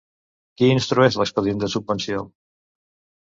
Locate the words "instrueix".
0.75-1.17